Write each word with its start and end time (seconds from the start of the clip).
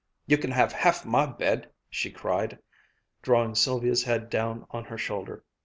"You 0.25 0.39
can 0.39 0.49
have 0.49 0.71
half 0.73 1.05
my 1.05 1.27
bed!" 1.27 1.69
she 1.87 2.09
cried, 2.09 2.57
drawing 3.21 3.53
Sylvia's 3.53 4.03
head 4.05 4.31
down 4.31 4.65
on 4.71 4.85
her 4.85 4.97
shoulder. 4.97 5.43